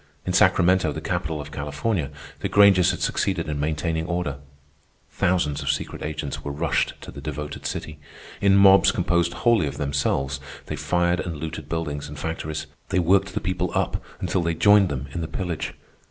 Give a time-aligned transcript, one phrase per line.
[0.25, 2.09] In Sacramento, the capital of California,
[2.39, 4.37] the Grangers had succeeded in maintaining order.
[5.11, 7.99] Thousands of secret agents were rushed to the devoted city.
[8.41, 12.65] In mobs composed wholly of themselves, they fired and looted buildings and factories.
[12.89, 15.75] They worked the people up until they joined them in the pillage.